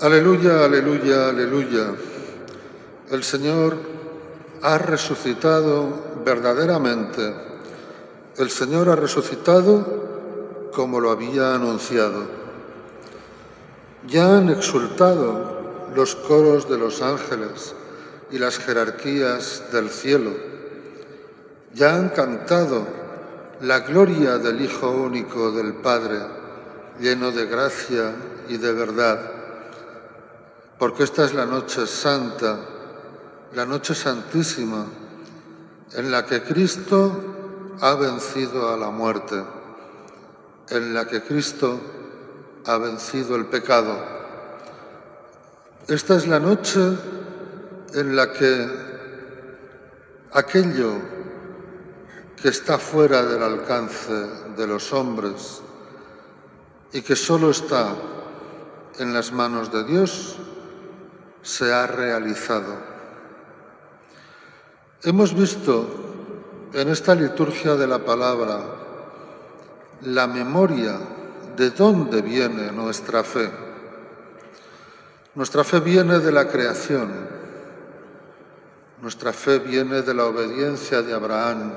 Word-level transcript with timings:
Aleluya, 0.00 0.64
aleluya, 0.64 1.28
aleluya. 1.30 1.92
El 3.10 3.24
Señor 3.24 3.76
ha 4.62 4.78
resucitado 4.78 6.20
verdaderamente. 6.24 7.34
El 8.36 8.48
Señor 8.48 8.90
ha 8.90 8.94
resucitado 8.94 10.70
como 10.72 11.00
lo 11.00 11.10
había 11.10 11.52
anunciado. 11.56 12.26
Ya 14.06 14.38
han 14.38 14.50
exultado 14.50 15.90
los 15.96 16.14
coros 16.14 16.70
de 16.70 16.78
los 16.78 17.02
ángeles 17.02 17.74
y 18.30 18.38
las 18.38 18.56
jerarquías 18.56 19.64
del 19.72 19.90
cielo. 19.90 20.30
Ya 21.74 21.96
han 21.96 22.10
cantado 22.10 22.86
la 23.62 23.80
gloria 23.80 24.38
del 24.38 24.60
Hijo 24.60 24.92
único 24.92 25.50
del 25.50 25.74
Padre, 25.74 26.20
lleno 27.00 27.32
de 27.32 27.46
gracia 27.46 28.12
y 28.48 28.58
de 28.58 28.72
verdad 28.72 29.37
porque 30.78 31.02
esta 31.02 31.24
es 31.24 31.34
la 31.34 31.44
noche 31.44 31.86
santa, 31.86 32.56
la 33.54 33.66
noche 33.66 33.94
santísima, 33.94 34.86
en 35.94 36.10
la 36.10 36.24
que 36.24 36.42
Cristo 36.42 37.76
ha 37.80 37.94
vencido 37.94 38.72
a 38.72 38.76
la 38.76 38.90
muerte, 38.90 39.42
en 40.70 40.94
la 40.94 41.06
que 41.06 41.22
Cristo 41.22 41.80
ha 42.66 42.78
vencido 42.78 43.34
el 43.34 43.46
pecado. 43.46 43.96
Esta 45.88 46.16
es 46.16 46.28
la 46.28 46.38
noche 46.38 46.80
en 47.94 48.14
la 48.14 48.32
que 48.32 48.68
aquello 50.32 50.92
que 52.40 52.50
está 52.50 52.78
fuera 52.78 53.24
del 53.24 53.42
alcance 53.42 54.12
de 54.56 54.66
los 54.66 54.92
hombres 54.92 55.60
y 56.92 57.02
que 57.02 57.16
solo 57.16 57.50
está 57.50 57.94
en 58.98 59.12
las 59.12 59.32
manos 59.32 59.72
de 59.72 59.84
Dios, 59.84 60.36
se 61.42 61.72
ha 61.72 61.86
realizado. 61.86 62.74
Hemos 65.02 65.34
visto 65.34 65.86
en 66.72 66.88
esta 66.88 67.14
liturgia 67.14 67.76
de 67.76 67.86
la 67.86 67.98
palabra 68.00 68.60
la 70.02 70.26
memoria 70.26 70.98
de 71.56 71.70
dónde 71.70 72.22
viene 72.22 72.72
nuestra 72.72 73.24
fe. 73.24 73.50
Nuestra 75.34 75.64
fe 75.64 75.80
viene 75.80 76.18
de 76.18 76.32
la 76.32 76.48
creación, 76.48 77.10
nuestra 79.00 79.32
fe 79.32 79.60
viene 79.60 80.02
de 80.02 80.14
la 80.14 80.24
obediencia 80.26 81.02
de 81.02 81.14
Abraham, 81.14 81.72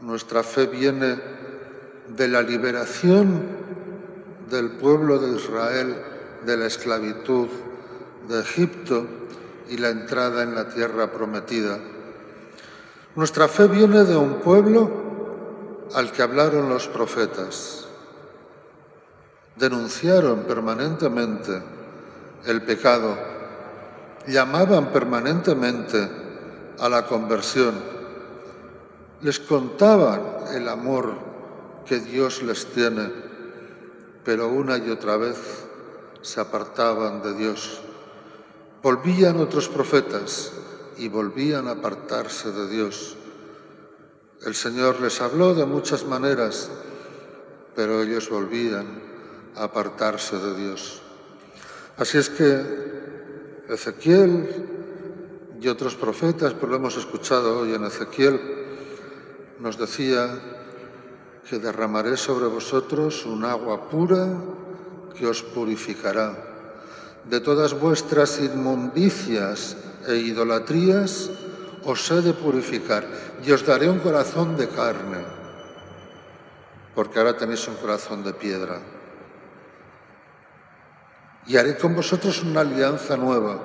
nuestra 0.00 0.42
fe 0.42 0.66
viene 0.66 1.18
de 2.08 2.28
la 2.28 2.42
liberación 2.42 3.42
del 4.50 4.70
pueblo 4.72 5.18
de 5.18 5.36
Israel 5.36 5.96
de 6.44 6.56
la 6.56 6.66
esclavitud 6.66 7.48
de 8.28 8.40
Egipto 8.40 9.06
y 9.68 9.78
la 9.78 9.88
entrada 9.88 10.42
en 10.42 10.54
la 10.54 10.68
tierra 10.68 11.10
prometida. 11.10 11.78
Nuestra 13.16 13.48
fe 13.48 13.66
viene 13.66 14.04
de 14.04 14.16
un 14.16 14.34
pueblo 14.40 15.88
al 15.94 16.12
que 16.12 16.22
hablaron 16.22 16.68
los 16.68 16.86
profetas. 16.88 17.86
Denunciaron 19.56 20.40
permanentemente 20.42 21.62
el 22.46 22.62
pecado, 22.62 23.16
llamaban 24.26 24.92
permanentemente 24.92 26.08
a 26.78 26.88
la 26.88 27.06
conversión, 27.06 27.74
les 29.20 29.40
contaban 29.40 30.20
el 30.54 30.68
amor 30.68 31.14
que 31.84 31.98
Dios 31.98 32.42
les 32.42 32.66
tiene, 32.66 33.10
pero 34.22 34.48
una 34.48 34.76
y 34.78 34.90
otra 34.90 35.16
vez 35.16 35.66
se 36.20 36.40
apartaban 36.40 37.22
de 37.22 37.34
Dios. 37.34 37.87
Volvían 38.82 39.40
otros 39.40 39.68
profetas 39.68 40.52
y 40.98 41.08
volvían 41.08 41.66
a 41.66 41.72
apartarse 41.72 42.52
de 42.52 42.68
Dios. 42.68 43.16
El 44.46 44.54
Señor 44.54 45.00
les 45.00 45.20
habló 45.20 45.52
de 45.54 45.66
muchas 45.66 46.06
maneras, 46.06 46.70
pero 47.74 48.02
ellos 48.02 48.30
volvían 48.30 48.86
a 49.56 49.64
apartarse 49.64 50.38
de 50.38 50.56
Dios. 50.56 51.02
Así 51.96 52.18
es 52.18 52.30
que 52.30 53.64
Ezequiel 53.68 54.66
y 55.60 55.66
otros 55.66 55.96
profetas, 55.96 56.54
pero 56.54 56.68
lo 56.68 56.76
hemos 56.76 56.96
escuchado 56.96 57.58
hoy 57.58 57.74
en 57.74 57.84
Ezequiel, 57.84 58.40
nos 59.58 59.76
decía 59.76 60.38
que 61.50 61.58
derramaré 61.58 62.16
sobre 62.16 62.46
vosotros 62.46 63.26
un 63.26 63.44
agua 63.44 63.88
pura 63.88 64.28
que 65.18 65.26
os 65.26 65.42
purificará 65.42 66.47
de 67.28 67.40
todas 67.40 67.78
vuestras 67.78 68.40
inmundicias 68.40 69.76
e 70.08 70.16
idolatrías 70.16 71.30
os 71.84 72.00
he 72.10 72.20
de 72.24 72.32
purificar 72.32 73.04
y 73.44 73.52
os 73.52 73.64
daré 73.64 73.88
un 73.88 74.00
corazón 74.00 74.56
de 74.56 74.68
carne, 74.68 75.20
porque 76.94 77.20
ahora 77.20 77.36
tenéis 77.36 77.68
un 77.68 77.76
corazón 77.76 78.24
de 78.24 78.32
piedra. 78.32 78.80
Y 81.46 81.56
haré 81.56 81.76
con 81.76 81.94
vosotros 81.94 82.42
una 82.42 82.60
alianza 82.60 83.16
nueva. 83.16 83.56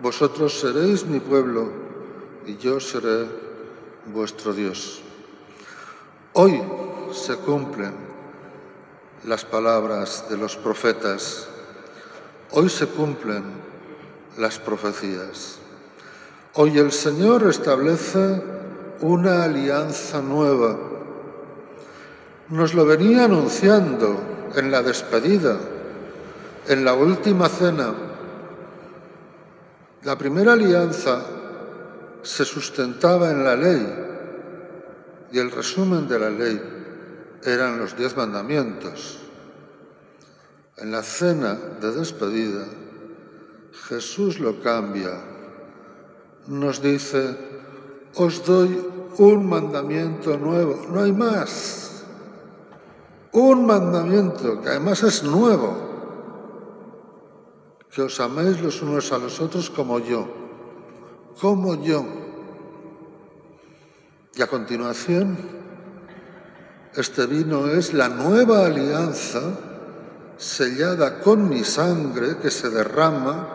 Vosotros 0.00 0.60
seréis 0.60 1.04
mi 1.04 1.20
pueblo 1.20 1.68
y 2.46 2.56
yo 2.56 2.80
seré 2.80 3.28
vuestro 4.06 4.54
Dios. 4.54 5.02
Hoy 6.32 6.62
se 7.12 7.36
cumplen 7.36 7.92
las 9.24 9.44
palabras 9.44 10.24
de 10.30 10.38
los 10.38 10.56
profetas 10.56 11.48
Hoy 12.52 12.68
se 12.68 12.86
cumplen 12.86 13.44
las 14.36 14.58
profecías. 14.58 15.58
Hoy 16.54 16.78
el 16.78 16.90
Señor 16.90 17.48
establece 17.48 18.42
una 19.02 19.44
alianza 19.44 20.20
nueva. 20.20 20.76
Nos 22.48 22.74
lo 22.74 22.84
venía 22.84 23.26
anunciando 23.26 24.20
en 24.56 24.72
la 24.72 24.82
despedida, 24.82 25.60
en 26.66 26.84
la 26.84 26.94
última 26.94 27.48
cena. 27.48 27.94
La 30.02 30.18
primera 30.18 30.54
alianza 30.54 31.22
se 32.22 32.44
sustentaba 32.44 33.30
en 33.30 33.44
la 33.44 33.54
ley 33.54 33.94
y 35.30 35.38
el 35.38 35.52
resumen 35.52 36.08
de 36.08 36.18
la 36.18 36.30
ley 36.30 36.60
eran 37.44 37.78
los 37.78 37.96
diez 37.96 38.16
mandamientos. 38.16 39.29
En 40.80 40.92
la 40.92 41.02
cena 41.02 41.58
de 41.78 41.92
despedida, 41.92 42.64
Jesús 43.88 44.40
lo 44.40 44.62
cambia. 44.62 45.12
Nos 46.46 46.80
dice, 46.80 47.36
os 48.14 48.44
doy 48.46 48.80
un 49.18 49.46
mandamiento 49.46 50.38
nuevo, 50.38 50.86
no 50.88 51.02
hay 51.02 51.12
más. 51.12 52.02
Un 53.32 53.66
mandamiento 53.66 54.62
que 54.62 54.70
además 54.70 55.02
es 55.02 55.22
nuevo, 55.22 55.76
que 57.92 58.00
os 58.00 58.18
améis 58.18 58.62
los 58.62 58.80
unos 58.80 59.12
a 59.12 59.18
los 59.18 59.38
otros 59.38 59.68
como 59.68 59.98
yo, 59.98 60.26
como 61.38 61.74
yo. 61.84 62.06
Y 64.34 64.40
a 64.40 64.46
continuación, 64.46 65.36
este 66.96 67.26
vino 67.26 67.66
es 67.68 67.92
la 67.92 68.08
nueva 68.08 68.64
alianza 68.64 69.69
sellada 70.40 71.20
con 71.20 71.50
mi 71.50 71.62
sangre 71.64 72.38
que 72.38 72.50
se 72.50 72.70
derrama 72.70 73.46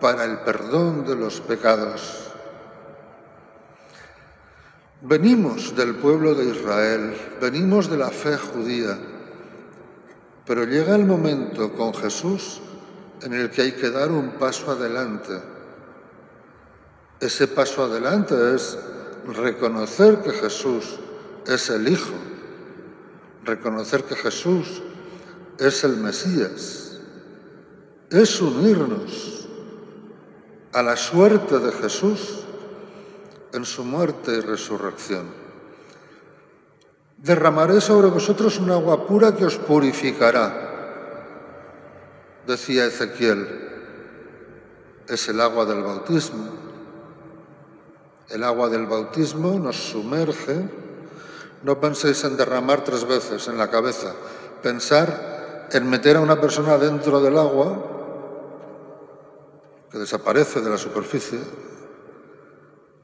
para 0.00 0.24
el 0.24 0.38
perdón 0.40 1.06
de 1.06 1.14
los 1.14 1.40
pecados. 1.40 2.32
Venimos 5.02 5.76
del 5.76 5.94
pueblo 5.94 6.34
de 6.34 6.46
Israel, 6.46 7.16
venimos 7.40 7.88
de 7.88 7.96
la 7.96 8.10
fe 8.10 8.36
judía, 8.36 8.98
pero 10.44 10.64
llega 10.64 10.96
el 10.96 11.04
momento 11.04 11.72
con 11.72 11.94
Jesús 11.94 12.60
en 13.22 13.32
el 13.32 13.48
que 13.50 13.62
hay 13.62 13.72
que 13.72 13.90
dar 13.90 14.10
un 14.10 14.30
paso 14.30 14.72
adelante. 14.72 15.40
Ese 17.20 17.46
paso 17.46 17.84
adelante 17.84 18.34
es 18.52 18.76
reconocer 19.28 20.22
que 20.22 20.32
Jesús 20.32 20.98
es 21.46 21.70
el 21.70 21.86
Hijo, 21.86 22.14
reconocer 23.44 24.02
que 24.02 24.16
Jesús 24.16 24.82
es 25.58 25.84
el 25.84 25.96
Mesías, 25.96 26.98
es 28.10 28.40
unirnos 28.40 29.48
a 30.72 30.82
la 30.82 30.96
suerte 30.96 31.58
de 31.58 31.72
Jesús 31.72 32.44
en 33.52 33.64
su 33.64 33.84
muerte 33.84 34.32
y 34.36 34.40
resurrección. 34.40 35.26
Derramaré 37.16 37.80
sobre 37.80 38.08
vosotros 38.08 38.58
un 38.58 38.70
agua 38.70 39.06
pura 39.06 39.34
que 39.34 39.46
os 39.46 39.56
purificará, 39.56 40.66
decía 42.46 42.86
Ezequiel. 42.86 43.64
Es 45.08 45.28
el 45.28 45.40
agua 45.40 45.64
del 45.64 45.82
bautismo. 45.82 46.50
El 48.28 48.42
agua 48.42 48.68
del 48.68 48.86
bautismo 48.86 49.58
nos 49.58 49.76
sumerge. 49.76 50.68
No 51.62 51.80
penséis 51.80 52.24
en 52.24 52.36
derramar 52.36 52.84
tres 52.84 53.06
veces 53.06 53.48
en 53.48 53.56
la 53.56 53.70
cabeza. 53.70 54.14
Pensar 54.62 55.35
en 55.70 55.90
meter 55.90 56.16
a 56.16 56.20
una 56.20 56.40
persona 56.40 56.78
dentro 56.78 57.20
del 57.20 57.36
agua, 57.38 57.76
que 59.90 59.98
desaparece 59.98 60.60
de 60.60 60.70
la 60.70 60.78
superficie, 60.78 61.40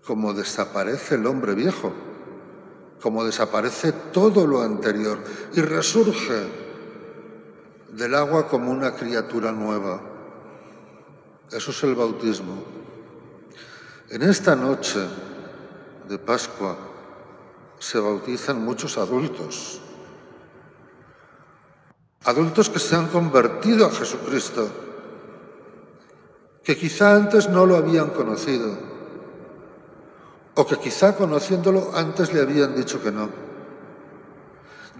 como 0.04 0.34
desaparece 0.34 1.14
el 1.14 1.26
hombre 1.26 1.54
viejo, 1.54 1.92
como 3.00 3.24
desaparece 3.24 3.92
todo 4.12 4.46
lo 4.46 4.62
anterior 4.62 5.18
y 5.54 5.60
resurge 5.60 6.46
del 7.92 8.14
agua 8.14 8.48
como 8.48 8.70
una 8.70 8.94
criatura 8.94 9.52
nueva. 9.52 10.00
Eso 11.50 11.70
es 11.70 11.82
el 11.82 11.94
bautismo. 11.94 12.62
En 14.08 14.22
esta 14.22 14.54
noche 14.56 15.00
de 16.08 16.18
Pascua 16.18 16.76
se 17.78 17.98
bautizan 17.98 18.64
muchos 18.64 18.98
adultos, 18.98 19.80
adultos 22.24 22.70
que 22.70 22.78
se 22.78 22.94
han 22.96 23.08
convertido 23.08 23.86
a 23.86 23.90
Jesucristo, 23.90 24.68
que 26.62 26.76
quizá 26.76 27.16
antes 27.16 27.48
no 27.48 27.66
lo 27.66 27.76
habían 27.76 28.10
conocido 28.10 28.92
o 30.54 30.66
que 30.66 30.76
quizá 30.76 31.16
conociéndolo 31.16 31.92
antes 31.94 32.32
le 32.32 32.40
habían 32.40 32.74
dicho 32.74 33.02
que 33.02 33.10
no. 33.10 33.30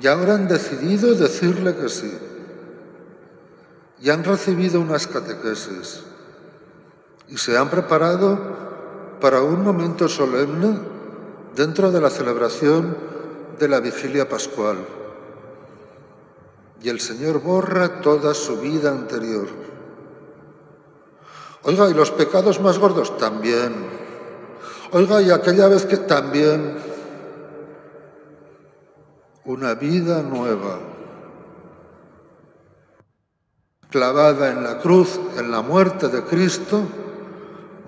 Y 0.00 0.06
ahora 0.06 0.34
han 0.34 0.48
decidido 0.48 1.14
decirle 1.14 1.76
que 1.76 1.88
sí. 1.88 2.12
Y 4.00 4.10
han 4.10 4.24
recibido 4.24 4.80
unas 4.80 5.06
catequesis. 5.06 6.02
Y 7.28 7.36
se 7.36 7.56
han 7.56 7.68
preparado 7.68 8.38
para 9.20 9.42
un 9.42 9.62
momento 9.62 10.08
solemne 10.08 10.80
dentro 11.54 11.92
de 11.92 12.00
la 12.00 12.10
celebración 12.10 12.96
de 13.58 13.68
la 13.68 13.80
vigilia 13.80 14.28
pascual. 14.28 14.78
Y 16.82 16.88
el 16.88 17.00
Señor 17.00 17.40
borra 17.40 18.00
toda 18.00 18.34
su 18.34 18.58
vida 18.58 18.90
anterior. 18.90 19.46
Oiga, 21.62 21.88
¿y 21.88 21.94
los 21.94 22.10
pecados 22.10 22.60
más 22.60 22.78
gordos? 22.78 23.16
También. 23.18 23.72
Oiga, 24.90 25.22
y 25.22 25.30
aquella 25.30 25.68
vez 25.68 25.86
que 25.86 25.96
también 25.96 26.76
una 29.44 29.74
vida 29.74 30.22
nueva, 30.22 30.80
clavada 33.88 34.50
en 34.50 34.64
la 34.64 34.78
cruz, 34.78 35.20
en 35.36 35.52
la 35.52 35.62
muerte 35.62 36.08
de 36.08 36.22
Cristo, 36.24 36.82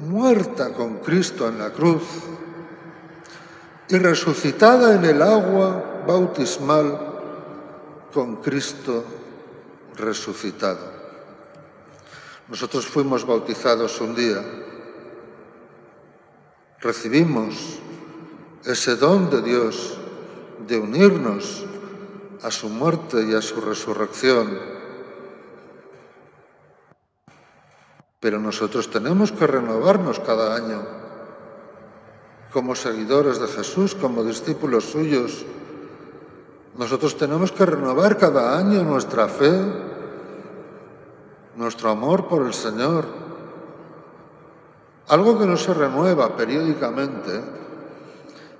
muerta 0.01 0.73
con 0.73 0.99
Cristo 0.99 1.49
en 1.49 1.59
la 1.59 1.71
cruz 1.71 2.03
y 3.89 3.99
resucitada 3.99 4.95
en 4.95 5.05
el 5.05 5.23
agua 5.23 6.03
bautismal 6.07 7.14
con 8.15 8.37
Cristo 8.37 9.05
resucitado. 9.97 10.93
Nosotros 12.49 12.87
fuimos 12.87 13.27
bautizados 13.27 14.01
un 14.01 14.15
día 14.15 14.43
recibimos 16.85 17.81
ese 18.67 18.97
don 18.97 19.31
de 19.31 19.41
Dios 19.41 19.97
de 20.69 20.77
unirnos 20.77 21.65
a 22.43 22.51
su 22.51 22.69
muerte 22.69 23.25
y 23.25 23.35
a 23.35 23.41
su 23.41 23.59
resurrección. 23.63 24.59
Pero 28.21 28.39
nosotros 28.39 28.91
tenemos 28.91 29.33
que 29.33 29.47
renovarnos 29.47 30.21
cada 30.21 30.55
año 30.55 30.87
como 32.53 32.77
seguidores 32.77 33.41
de 33.41 33.49
Jesús, 33.49 33.95
como 33.95 34.23
discípulos 34.23 34.85
suyos. 34.85 35.47
Nosotros 36.77 37.17
tenemos 37.17 37.53
que 37.53 37.65
renovar 37.65 38.19
cada 38.19 38.59
año 38.59 38.83
nuestra 38.83 39.29
fe, 39.29 39.53
nuestro 41.57 41.91
amor 41.91 42.27
por 42.27 42.45
el 42.45 42.53
Señor. 42.53 43.07
Algo 45.07 45.39
que 45.39 45.47
no 45.47 45.57
se 45.57 45.73
renueva 45.73 46.37
periódicamente, 46.37 47.41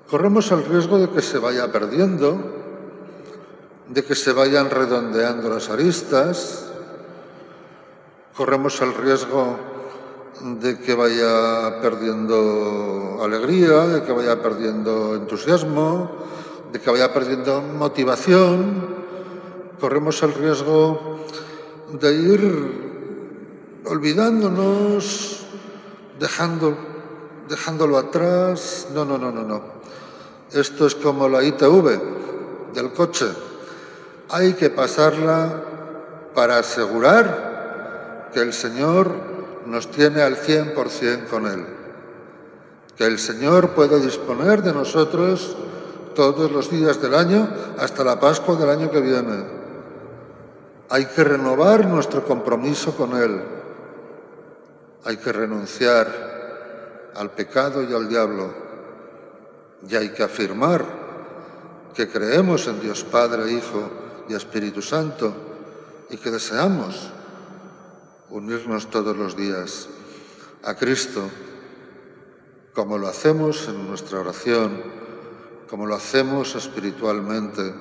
corremos 0.09 0.51
el 0.53 0.65
riesgo 0.65 0.99
de 0.99 1.11
que 1.11 1.23
se 1.23 1.39
vaya 1.39 1.73
perdiendo, 1.73 2.39
de 3.89 4.05
que 4.05 4.15
se 4.15 4.33
vayan 4.33 4.71
redondeando 4.71 5.49
las 5.49 5.69
aristas, 5.69 6.71
corremos 8.37 8.81
el 8.81 8.95
riesgo 8.95 9.57
de 10.41 10.79
que 10.79 10.95
vaya 10.95 11.81
perdiendo 11.81 13.19
alegría, 13.23 13.87
de 13.87 14.03
que 14.05 14.13
vaya 14.13 14.41
perdiendo 14.41 15.17
entusiasmo, 15.17 16.11
de 16.75 16.81
que 16.81 16.91
vaya 16.91 17.15
perdiendo 17.15 17.63
motivación, 17.63 18.83
corremos 19.81 20.21
el 20.25 20.35
riesgo 20.35 21.21
de 21.93 22.13
ir 22.13 23.81
olvidándonos 23.85 25.47
dejando, 26.19 26.77
dejándolo 27.49 27.97
atrás. 27.97 28.89
No, 28.93 29.05
no, 29.05 29.19
no, 29.19 29.31
no, 29.31 29.45
no. 29.45 29.63
Esto 30.51 30.89
es 30.89 30.97
como 30.97 31.29
la 31.29 31.45
ITV 31.45 32.73
del 32.75 32.93
coche. 32.93 33.27
Hay 34.31 34.55
que 34.55 34.69
pasarla 34.69 35.63
para 36.35 36.59
asegurar 36.59 38.31
que 38.35 38.41
el 38.41 38.53
Señor 38.53 39.13
nos 39.67 39.93
tiene 39.93 40.23
al 40.23 40.37
100% 40.39 41.29
con 41.29 41.47
Él. 41.47 41.67
Que 42.97 43.07
el 43.07 43.21
Señor 43.21 43.77
puede 43.77 44.01
disponer 44.01 44.61
de 44.65 44.73
nosotros 44.73 45.57
todos 46.15 46.51
los 46.51 46.71
días 46.71 47.01
del 47.03 47.15
año 47.15 47.49
hasta 47.79 48.05
la 48.05 48.19
Pascua 48.19 48.57
del 48.57 48.71
año 48.71 48.91
que 48.91 49.01
viene. 49.01 49.45
Hay 50.89 51.07
que 51.07 51.25
renovar 51.25 51.87
nuestro 51.87 52.25
compromiso 52.25 52.97
con 52.97 53.17
Él. 53.17 53.43
Hay 55.05 55.17
que 55.17 55.33
renunciar 55.33 57.13
al 57.15 57.31
pecado 57.31 57.83
y 57.83 57.93
al 57.93 58.09
diablo. 58.09 58.55
Y 59.89 59.97
hay 59.97 60.11
que 60.11 60.23
afirmar 60.23 60.85
que 61.95 62.09
creemos 62.09 62.67
en 62.67 62.81
Dios 62.81 63.05
Padre, 63.05 63.53
Hijo 63.53 63.91
y 64.29 64.35
Espíritu 64.35 64.83
Santo 64.83 65.35
y 66.11 66.17
que 66.17 66.31
deseamos 66.31 67.11
unirnos 68.31 68.91
todos 68.91 69.17
los 69.17 69.37
días 69.37 69.89
a 70.65 70.75
Cristo, 70.75 71.23
como 72.73 72.99
lo 72.99 73.07
hacemos 73.07 73.69
en 73.69 73.87
nuestra 73.87 74.21
oración, 74.21 75.04
como 75.69 75.87
lo 75.87 75.95
hacemos 75.95 76.55
espiritualmente, 76.55 77.75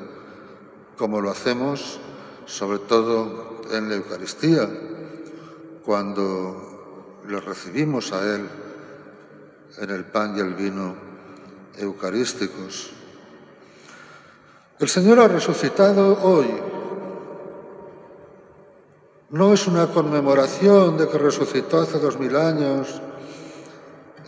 como 0.98 1.22
lo 1.22 1.32
hacemos 1.32 2.00
sobre 2.46 2.80
todo 2.80 3.62
en 3.72 3.90
la 3.90 3.96
Eucaristía, 3.96 4.70
cuando 5.86 7.22
le 7.28 7.40
recibimos 7.40 8.12
a 8.12 8.36
Él 8.36 8.48
en 9.78 9.90
el 9.90 10.06
pan 10.06 10.36
y 10.38 10.40
el 10.40 10.54
vino 10.54 10.96
eucarísticos. 11.78 12.92
El 14.80 14.90
Señor 14.90 15.20
ha 15.20 15.28
resucitado 15.28 16.20
hoy. 16.24 16.48
No 19.30 19.54
es 19.54 19.68
una 19.68 19.88
conmemoración 19.88 20.98
de 20.98 21.08
que 21.08 21.18
resucitó 21.18 21.82
hace 21.82 22.00
dos 22.00 22.20
mil 22.20 22.36
años. 22.36 23.02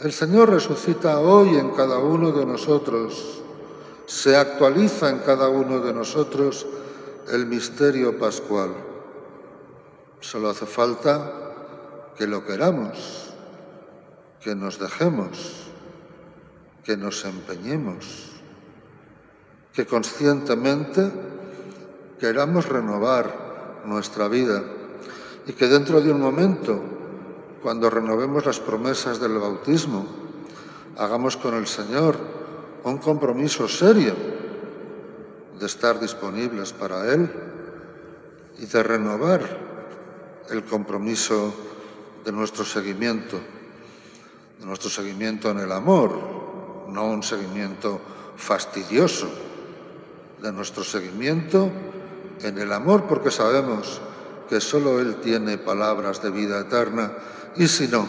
El 0.02 0.12
Señor 0.12 0.50
resucita 0.50 1.20
hoy 1.20 1.58
en 1.58 1.72
cada 1.72 2.00
uno 2.00 2.32
de 2.32 2.46
nosotros. 2.46 3.44
Se 4.06 4.36
actualiza 4.36 5.10
en 5.10 5.20
cada 5.20 5.50
uno 5.50 5.80
de 5.80 5.94
nosotros 5.94 6.66
el 7.32 7.48
misterio 7.48 8.20
pascual. 8.20 8.72
Solo 10.20 10.50
hace 10.50 10.66
falta 10.66 11.32
que 12.16 12.28
lo 12.28 12.46
queramos, 12.46 13.34
que 14.42 14.56
nos 14.56 14.80
dejemos, 14.80 15.66
que 16.84 16.98
nos 16.98 17.26
empeñemos, 17.26 18.32
que 19.74 19.86
conscientemente 19.86 21.12
queramos 22.20 22.70
renovar 22.70 23.82
nuestra 23.86 24.28
vida 24.28 24.64
y 25.48 25.54
que 25.54 25.68
dentro 25.68 26.00
de 26.02 26.12
un 26.12 26.22
momento, 26.22 26.80
cuando 27.62 27.90
renovemos 27.90 28.46
las 28.46 28.60
promesas 28.60 29.20
del 29.20 29.38
bautismo, 29.38 30.06
hagamos 30.98 31.38
con 31.38 31.56
el 31.56 31.68
Señor 31.68 32.18
un 32.86 33.00
compromiso 33.00 33.68
serio 33.68 34.14
de 35.60 35.66
estar 35.66 36.00
disponibles 36.00 36.72
para 36.72 37.12
Él 37.12 37.32
y 38.60 38.66
de 38.68 38.84
renovar 38.84 39.42
el 40.52 40.64
compromiso 40.64 41.54
de 42.24 42.32
nuestro 42.32 42.64
seguimiento, 42.64 43.40
de 44.60 44.66
nuestro 44.66 44.90
seguimiento 44.90 45.50
en 45.50 45.60
el 45.60 45.72
amor, 45.72 46.12
no 46.90 47.08
un 47.08 47.24
seguimiento 47.24 48.00
fastidioso, 48.38 49.30
de 50.42 50.52
nuestro 50.52 50.84
seguimiento 50.84 51.72
en 52.42 52.58
el 52.60 52.72
amor, 52.72 53.06
porque 53.06 53.32
sabemos 53.32 54.00
que 54.48 54.62
solo 54.62 55.00
Él 55.00 55.16
tiene 55.16 55.58
palabras 55.58 56.22
de 56.22 56.30
vida 56.30 56.60
eterna 56.60 57.14
y 57.56 57.68
si 57.68 57.88
no, 57.88 58.06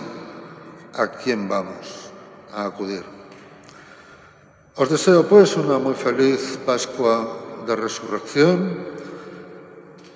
¿a 0.93 1.09
quién 1.09 1.49
vamos 1.49 2.11
a 2.53 2.67
acudir? 2.67 3.17
Os 4.77 4.91
deseo 4.91 5.25
pues 5.25 5.57
una 5.57 5.79
muy 5.79 5.95
feliz 5.95 6.61
Pascua 6.67 7.65
de 7.67 7.75
Resurrección 7.77 8.77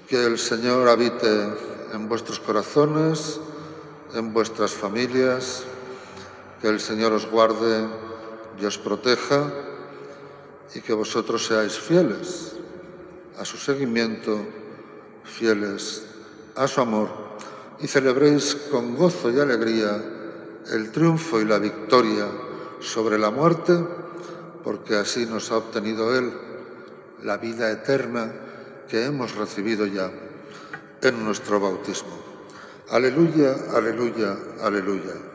Que 0.07 0.23
el 0.27 0.37
Señor 0.37 0.87
habite 0.87 1.49
en 1.95 2.09
vuestros 2.11 2.39
corazones, 2.41 3.41
en 4.13 4.35
vuestras 4.35 4.73
familias, 4.73 5.65
que 6.61 6.69
el 6.69 6.79
Señor 6.79 7.15
os 7.15 7.25
guarde 7.25 7.89
y 8.61 8.67
os 8.67 8.77
proteja 8.77 9.49
y 10.75 10.83
que 10.83 10.93
vosotros 10.93 11.47
seáis 11.47 11.81
fieles 11.81 12.53
a 13.39 13.47
su 13.47 13.57
seguimiento, 13.57 14.45
fieles 15.25 16.05
a 16.55 16.69
su 16.69 16.83
amor 16.83 17.09
y 17.81 17.87
celebréis 17.87 18.69
con 18.71 18.95
gozo 18.95 19.33
y 19.33 19.41
alegría 19.41 20.05
el 20.69 20.93
triunfo 20.93 21.41
y 21.41 21.47
la 21.47 21.59
victoria 21.59 22.29
sobre 22.81 23.17
la 23.17 23.31
muerte, 23.31 23.73
porque 24.65 24.97
así 24.97 25.27
nos 25.27 25.51
ha 25.51 25.57
obtenido 25.57 26.17
Él 26.17 26.33
la 27.23 27.37
vida 27.37 27.71
eterna 27.71 28.33
que 28.89 29.05
hemos 29.05 29.35
recibido 29.35 29.87
ya 29.87 30.11
en 31.03 31.25
nuestro 31.25 31.61
bautismo. 31.61 32.19
Aleluya, 32.91 33.55
aleluya, 33.75 34.37
aleluya. 34.63 35.30